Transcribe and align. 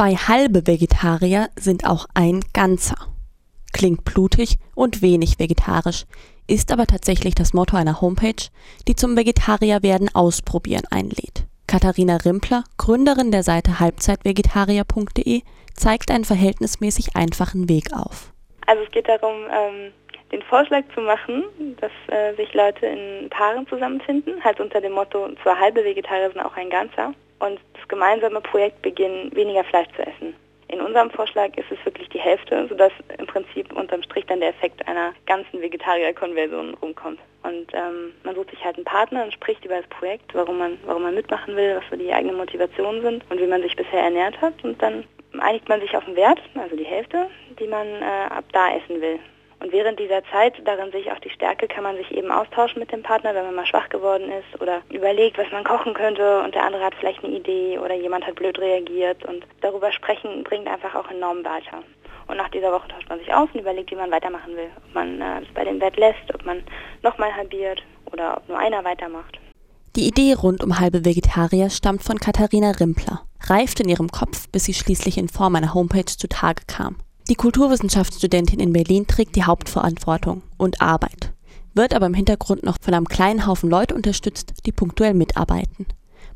Zwei 0.00 0.14
halbe 0.14 0.66
Vegetarier 0.66 1.50
sind 1.56 1.86
auch 1.86 2.06
ein 2.14 2.40
ganzer. 2.54 2.96
Klingt 3.74 4.02
blutig 4.02 4.56
und 4.74 5.02
wenig 5.02 5.38
vegetarisch, 5.38 6.06
ist 6.48 6.72
aber 6.72 6.86
tatsächlich 6.86 7.34
das 7.34 7.52
Motto 7.52 7.76
einer 7.76 8.00
Homepage, 8.00 8.48
die 8.88 8.94
zum 8.94 9.14
Vegetarierwerden 9.14 10.08
ausprobieren 10.14 10.84
einlädt. 10.90 11.44
Katharina 11.66 12.16
Rimpler, 12.16 12.64
Gründerin 12.78 13.30
der 13.30 13.42
Seite 13.42 13.78
halbzeitvegetarier.de, 13.78 15.42
zeigt 15.74 16.10
einen 16.10 16.24
verhältnismäßig 16.24 17.14
einfachen 17.14 17.68
Weg 17.68 17.92
auf. 17.92 18.32
Also 18.66 18.82
es 18.82 18.90
geht 18.92 19.06
darum, 19.06 19.34
ähm, 19.52 19.92
den 20.32 20.40
Vorschlag 20.44 20.84
zu 20.94 21.02
machen, 21.02 21.44
dass 21.78 21.92
äh, 22.06 22.34
sich 22.36 22.54
Leute 22.54 22.86
in 22.86 23.28
Paaren 23.28 23.66
zusammenfinden, 23.66 24.42
halt 24.42 24.60
unter 24.60 24.80
dem 24.80 24.92
Motto, 24.92 25.28
zwei 25.42 25.56
halbe 25.56 25.84
Vegetarier 25.84 26.30
sind 26.30 26.40
auch 26.40 26.56
ein 26.56 26.70
Ganzer 26.70 27.12
und 27.40 27.60
das 27.74 27.88
gemeinsame 27.88 28.40
Projekt 28.40 28.82
beginnen, 28.82 29.34
weniger 29.34 29.64
Fleisch 29.64 29.88
zu 29.96 30.02
essen. 30.02 30.34
In 30.68 30.80
unserem 30.80 31.10
Vorschlag 31.10 31.56
ist 31.56 31.70
es 31.70 31.84
wirklich 31.84 32.08
die 32.10 32.20
Hälfte, 32.20 32.68
sodass 32.68 32.92
im 33.18 33.26
Prinzip 33.26 33.72
unterm 33.72 34.04
Strich 34.04 34.24
dann 34.26 34.38
der 34.38 34.50
Effekt 34.50 34.86
einer 34.86 35.12
ganzen 35.26 35.60
Vegetarier-Konversion 35.60 36.74
rumkommt. 36.74 37.18
Und 37.42 37.74
ähm, 37.74 38.12
man 38.22 38.36
sucht 38.36 38.50
sich 38.50 38.64
halt 38.64 38.76
einen 38.76 38.84
Partner 38.84 39.24
und 39.24 39.32
spricht 39.32 39.64
über 39.64 39.78
das 39.78 39.88
Projekt, 39.88 40.32
warum 40.32 40.58
man, 40.58 40.78
warum 40.84 41.02
man 41.02 41.16
mitmachen 41.16 41.56
will, 41.56 41.74
was 41.76 41.84
so 41.90 41.96
die 41.96 42.12
eigenen 42.12 42.36
Motivationen 42.36 43.02
sind 43.02 43.24
und 43.30 43.40
wie 43.40 43.48
man 43.48 43.62
sich 43.62 43.74
bisher 43.74 44.00
ernährt 44.00 44.40
hat. 44.40 44.62
Und 44.62 44.80
dann 44.80 45.04
einigt 45.40 45.68
man 45.68 45.80
sich 45.80 45.96
auf 45.96 46.06
einen 46.06 46.14
Wert, 46.14 46.40
also 46.54 46.76
die 46.76 46.84
Hälfte, 46.84 47.26
die 47.58 47.66
man 47.66 47.86
äh, 47.86 48.28
ab 48.30 48.44
da 48.52 48.76
essen 48.76 49.00
will. 49.00 49.18
Und 49.60 49.72
während 49.72 50.00
dieser 50.00 50.24
Zeit, 50.32 50.54
darin 50.64 50.90
sehe 50.90 51.00
ich 51.00 51.12
auch 51.12 51.18
die 51.18 51.30
Stärke, 51.30 51.68
kann 51.68 51.84
man 51.84 51.96
sich 51.96 52.10
eben 52.12 52.32
austauschen 52.32 52.80
mit 52.80 52.90
dem 52.92 53.02
Partner, 53.02 53.34
wenn 53.34 53.44
man 53.44 53.54
mal 53.54 53.66
schwach 53.66 53.90
geworden 53.90 54.32
ist 54.32 54.60
oder 54.60 54.80
überlegt, 54.88 55.36
was 55.36 55.50
man 55.52 55.64
kochen 55.64 55.92
könnte 55.92 56.40
und 56.42 56.54
der 56.54 56.64
andere 56.64 56.82
hat 56.82 56.94
vielleicht 56.94 57.22
eine 57.22 57.36
Idee 57.36 57.78
oder 57.78 57.94
jemand 57.94 58.26
hat 58.26 58.36
blöd 58.36 58.58
reagiert 58.58 59.22
und 59.26 59.44
darüber 59.60 59.92
sprechen 59.92 60.44
bringt 60.44 60.66
einfach 60.66 60.94
auch 60.94 61.10
enorm 61.10 61.44
weiter. 61.44 61.82
Und 62.26 62.38
nach 62.38 62.48
dieser 62.50 62.72
Woche 62.72 62.88
tauscht 62.88 63.08
man 63.08 63.18
sich 63.18 63.32
aus 63.34 63.48
und 63.52 63.60
überlegt, 63.60 63.90
wie 63.90 63.96
man 63.96 64.10
weitermachen 64.10 64.56
will. 64.56 64.70
Ob 64.76 64.94
man 64.94 65.20
äh, 65.20 65.40
es 65.42 65.52
bei 65.52 65.64
dem 65.64 65.80
Wert 65.80 65.96
lässt, 65.96 66.32
ob 66.32 66.46
man 66.46 66.62
nochmal 67.02 67.34
halbiert 67.34 67.82
oder 68.12 68.36
ob 68.38 68.48
nur 68.48 68.58
einer 68.58 68.84
weitermacht. 68.84 69.38
Die 69.96 70.06
Idee 70.06 70.34
rund 70.34 70.62
um 70.62 70.78
halbe 70.78 71.04
Vegetarier 71.04 71.68
stammt 71.68 72.04
von 72.04 72.18
Katharina 72.18 72.70
Rimpler, 72.70 73.22
reift 73.48 73.80
in 73.80 73.88
ihrem 73.88 74.08
Kopf, 74.08 74.48
bis 74.52 74.64
sie 74.64 74.74
schließlich 74.74 75.18
in 75.18 75.28
Form 75.28 75.56
einer 75.56 75.74
Homepage 75.74 76.04
zutage 76.04 76.62
kam. 76.68 76.96
Die 77.30 77.36
Kulturwissenschaftsstudentin 77.36 78.58
in 78.58 78.72
Berlin 78.72 79.06
trägt 79.06 79.36
die 79.36 79.44
Hauptverantwortung 79.44 80.42
und 80.58 80.82
Arbeit, 80.82 81.30
wird 81.74 81.94
aber 81.94 82.06
im 82.06 82.14
Hintergrund 82.14 82.64
noch 82.64 82.74
von 82.82 82.92
einem 82.92 83.06
kleinen 83.06 83.46
Haufen 83.46 83.70
Leute 83.70 83.94
unterstützt, 83.94 84.66
die 84.66 84.72
punktuell 84.72 85.14
mitarbeiten. 85.14 85.86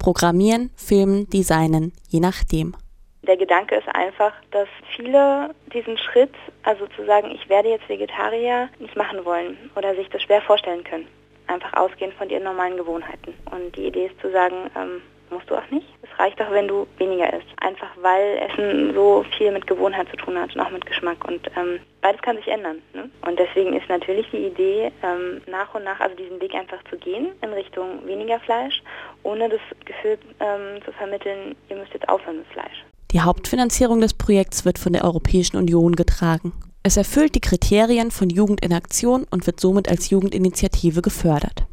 Programmieren, 0.00 0.70
filmen, 0.74 1.30
designen, 1.30 1.92
je 2.08 2.18
nachdem. 2.18 2.74
Der 3.22 3.36
Gedanke 3.36 3.76
ist 3.76 3.86
einfach, 3.94 4.32
dass 4.50 4.66
viele 4.96 5.54
diesen 5.72 5.96
Schritt, 5.96 6.34
also 6.64 6.88
zu 6.96 7.06
sagen, 7.06 7.30
ich 7.30 7.48
werde 7.48 7.68
jetzt 7.68 7.88
Vegetarier, 7.88 8.68
nicht 8.80 8.96
machen 8.96 9.24
wollen 9.24 9.70
oder 9.76 9.94
sich 9.94 10.08
das 10.08 10.22
schwer 10.22 10.42
vorstellen 10.42 10.82
können. 10.82 11.06
Einfach 11.46 11.72
ausgehend 11.74 12.14
von 12.14 12.28
ihren 12.28 12.42
normalen 12.42 12.76
Gewohnheiten. 12.76 13.34
Und 13.52 13.76
die 13.76 13.86
Idee 13.86 14.06
ist 14.06 14.20
zu 14.20 14.32
sagen, 14.32 14.56
ähm, 14.74 15.02
musst 15.30 15.48
du 15.50 15.56
auch 15.56 15.70
nicht. 15.70 15.86
Es 16.02 16.18
reicht 16.18 16.40
auch, 16.42 16.50
wenn 16.50 16.68
du 16.68 16.86
weniger 16.98 17.32
isst. 17.32 17.46
Einfach 17.60 17.88
weil 18.00 18.38
Essen 18.38 18.94
so 18.94 19.24
viel 19.36 19.52
mit 19.52 19.66
Gewohnheit 19.66 20.08
zu 20.10 20.16
tun 20.16 20.38
hat 20.38 20.54
und 20.54 20.60
auch 20.60 20.70
mit 20.70 20.84
Geschmack. 20.86 21.26
Und 21.26 21.46
ähm, 21.56 21.80
beides 22.02 22.20
kann 22.22 22.36
sich 22.36 22.48
ändern. 22.48 22.82
Ne? 22.94 23.10
Und 23.26 23.38
deswegen 23.38 23.74
ist 23.74 23.88
natürlich 23.88 24.26
die 24.30 24.46
Idee, 24.46 24.92
ähm, 25.02 25.40
nach 25.46 25.74
und 25.74 25.84
nach, 25.84 26.00
also 26.00 26.14
diesen 26.16 26.40
Weg 26.40 26.54
einfach 26.54 26.82
zu 26.90 26.96
gehen 26.96 27.28
in 27.42 27.52
Richtung 27.52 28.06
weniger 28.06 28.40
Fleisch, 28.40 28.82
ohne 29.22 29.48
das 29.48 29.60
Gefühl 29.84 30.18
ähm, 30.40 30.82
zu 30.84 30.92
vermitteln, 30.92 31.54
ihr 31.68 31.76
müsst 31.76 31.92
jetzt 31.94 32.08
aufhören 32.08 32.38
mit 32.38 32.46
Fleisch. 32.48 32.84
Die 33.12 33.20
Hauptfinanzierung 33.20 34.00
des 34.00 34.14
Projekts 34.14 34.64
wird 34.64 34.78
von 34.78 34.92
der 34.92 35.04
Europäischen 35.04 35.56
Union 35.56 35.96
getragen. 35.96 36.52
Es 36.82 36.96
erfüllt 36.96 37.34
die 37.34 37.40
Kriterien 37.40 38.10
von 38.10 38.30
Jugend 38.30 38.64
in 38.64 38.72
Aktion 38.72 39.26
und 39.30 39.46
wird 39.46 39.60
somit 39.60 39.88
als 39.88 40.10
Jugendinitiative 40.10 41.02
gefördert. 41.02 41.66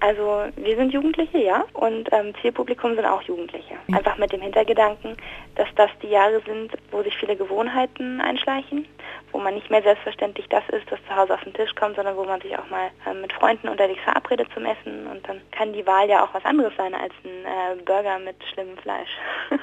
Also 0.00 0.44
wir 0.56 0.76
sind 0.76 0.92
Jugendliche, 0.92 1.38
ja, 1.38 1.64
und 1.72 2.08
ähm, 2.12 2.32
Zielpublikum 2.40 2.94
sind 2.94 3.04
auch 3.04 3.22
Jugendliche. 3.22 3.74
Einfach 3.92 4.16
mit 4.16 4.32
dem 4.32 4.40
Hintergedanken, 4.40 5.16
dass 5.56 5.68
das 5.76 5.90
die 6.02 6.08
Jahre 6.08 6.40
sind, 6.46 6.72
wo 6.90 7.02
sich 7.02 7.16
viele 7.16 7.36
Gewohnheiten 7.36 8.20
einschleichen, 8.20 8.86
wo 9.32 9.38
man 9.38 9.54
nicht 9.54 9.70
mehr 9.70 9.82
selbstverständlich 9.82 10.46
das 10.48 10.62
ist, 10.68 10.90
was 10.90 11.00
zu 11.08 11.16
Hause 11.16 11.34
auf 11.34 11.42
den 11.42 11.54
Tisch 11.54 11.74
kommt, 11.74 11.96
sondern 11.96 12.16
wo 12.16 12.24
man 12.24 12.40
sich 12.40 12.56
auch 12.56 12.68
mal 12.70 12.90
äh, 13.06 13.14
mit 13.14 13.32
Freunden 13.32 13.68
unterwegs 13.68 14.00
verabredet 14.04 14.48
zum 14.54 14.64
Essen. 14.64 15.06
Und 15.08 15.26
dann 15.28 15.40
kann 15.50 15.72
die 15.72 15.86
Wahl 15.86 16.08
ja 16.08 16.24
auch 16.24 16.32
was 16.32 16.44
anderes 16.44 16.72
sein 16.76 16.94
als 16.94 17.12
ein 17.24 17.78
äh, 17.78 17.82
Burger 17.82 18.18
mit 18.20 18.36
schlimmem 18.52 18.78
Fleisch. 18.78 19.10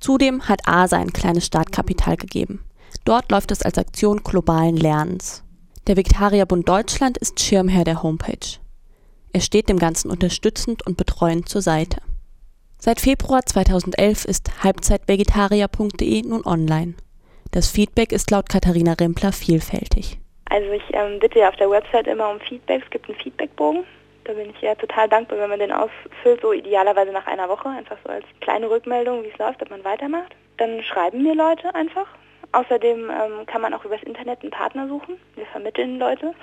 Zudem 0.00 0.48
hat 0.48 0.60
ASA 0.66 0.98
ein 0.98 1.12
kleines 1.12 1.46
Startkapital 1.46 2.16
gegeben. 2.16 2.64
Dort 3.04 3.30
läuft 3.30 3.50
es 3.50 3.62
als 3.62 3.76
Aktion 3.76 4.22
globalen 4.22 4.76
Lernens. 4.76 5.44
Der 5.86 5.96
Viktarierbund 5.96 6.68
Deutschland 6.68 7.18
ist 7.18 7.40
Schirmherr 7.40 7.84
der 7.84 8.02
Homepage. 8.02 8.60
Er 9.32 9.40
steht 9.40 9.68
dem 9.68 9.78
Ganzen 9.78 10.10
unterstützend 10.10 10.86
und 10.86 10.96
betreuend 10.96 11.48
zur 11.48 11.62
Seite. 11.62 11.98
Seit 12.78 13.00
Februar 13.00 13.44
2011 13.44 14.24
ist 14.24 14.64
halbzeitvegetarier.de 14.64 16.22
nun 16.22 16.44
online. 16.44 16.94
Das 17.52 17.68
Feedback 17.68 18.12
ist 18.12 18.30
laut 18.30 18.48
Katharina 18.48 18.94
Rimpler 18.94 19.32
vielfältig. 19.32 20.18
Also 20.48 20.70
ich 20.72 20.82
ähm, 20.92 21.20
bitte 21.20 21.40
ja 21.40 21.48
auf 21.48 21.56
der 21.56 21.70
Website 21.70 22.06
immer 22.06 22.30
um 22.30 22.40
Feedback. 22.40 22.82
Es 22.84 22.90
gibt 22.90 23.08
einen 23.08 23.18
Feedbackbogen. 23.18 23.84
Da 24.24 24.32
bin 24.32 24.50
ich 24.50 24.60
ja 24.60 24.74
total 24.74 25.08
dankbar, 25.08 25.38
wenn 25.38 25.50
man 25.50 25.58
den 25.58 25.72
ausfüllt, 25.72 26.40
so 26.42 26.52
idealerweise 26.52 27.12
nach 27.12 27.26
einer 27.26 27.48
Woche, 27.48 27.68
einfach 27.68 27.96
so 28.04 28.10
als 28.10 28.24
kleine 28.40 28.68
Rückmeldung, 28.68 29.22
wie 29.22 29.28
es 29.28 29.38
läuft, 29.38 29.62
ob 29.62 29.70
man 29.70 29.84
weitermacht. 29.84 30.34
Dann 30.58 30.82
schreiben 30.82 31.22
mir 31.22 31.34
Leute 31.34 31.74
einfach. 31.74 32.06
Außerdem 32.52 33.10
ähm, 33.10 33.46
kann 33.46 33.62
man 33.62 33.74
auch 33.74 33.84
übers 33.84 34.02
Internet 34.02 34.42
einen 34.42 34.50
Partner 34.50 34.88
suchen. 34.88 35.16
Wir 35.36 35.46
vermitteln 35.46 35.98
Leute. 35.98 36.34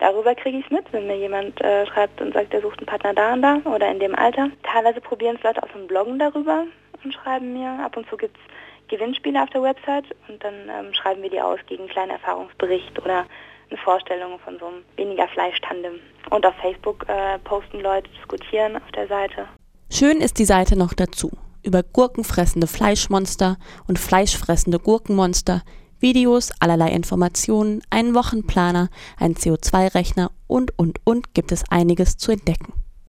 Darüber 0.00 0.34
kriege 0.34 0.58
ich 0.58 0.64
es 0.64 0.70
mit, 0.70 0.90
wenn 0.92 1.06
mir 1.06 1.16
jemand 1.16 1.60
äh, 1.60 1.86
schreibt 1.86 2.22
und 2.22 2.32
sagt, 2.32 2.54
er 2.54 2.62
sucht 2.62 2.78
einen 2.78 2.86
Partner 2.86 3.12
da 3.12 3.34
und 3.34 3.42
da 3.42 3.56
oder 3.70 3.90
in 3.90 4.00
dem 4.00 4.14
Alter. 4.14 4.48
Teilweise 4.62 5.00
probieren 5.00 5.36
es 5.36 5.42
Leute 5.42 5.62
aus 5.62 5.68
dem 5.74 5.86
Bloggen 5.86 6.18
darüber 6.18 6.64
und 7.04 7.14
schreiben 7.14 7.52
mir. 7.52 7.68
Ab 7.84 7.98
und 7.98 8.08
zu 8.08 8.16
gibt 8.16 8.36
es 8.36 8.88
Gewinnspiele 8.88 9.42
auf 9.42 9.50
der 9.50 9.62
Website 9.62 10.06
und 10.28 10.42
dann 10.42 10.54
ähm, 10.68 10.94
schreiben 10.94 11.22
wir 11.22 11.28
die 11.28 11.40
aus 11.40 11.58
gegen 11.66 11.82
einen 11.82 11.90
kleinen 11.90 12.12
Erfahrungsbericht 12.12 12.98
oder 12.98 13.26
eine 13.68 13.78
Vorstellung 13.78 14.38
von 14.40 14.58
so 14.58 14.66
einem 14.66 14.84
weniger 14.96 15.28
Fleisch-Tandem. 15.28 16.00
Und 16.30 16.46
auf 16.46 16.54
Facebook 16.56 17.04
äh, 17.06 17.38
posten 17.40 17.80
Leute, 17.80 18.08
diskutieren 18.18 18.76
auf 18.76 18.90
der 18.92 19.06
Seite. 19.06 19.46
Schön 19.92 20.22
ist 20.22 20.38
die 20.38 20.46
Seite 20.46 20.78
noch 20.78 20.94
dazu. 20.94 21.30
Über 21.62 21.82
gurkenfressende 21.82 22.66
Fleischmonster 22.66 23.58
und 23.86 23.98
fleischfressende 23.98 24.78
Gurkenmonster 24.78 25.60
Videos, 26.00 26.50
allerlei 26.60 26.90
Informationen, 26.90 27.82
einen 27.90 28.14
Wochenplaner, 28.14 28.88
einen 29.16 29.34
CO2-Rechner 29.34 30.30
und, 30.46 30.78
und, 30.78 30.98
und 31.04 31.34
gibt 31.34 31.52
es 31.52 31.64
einiges 31.70 32.16
zu 32.16 32.32
entdecken. 32.32 32.72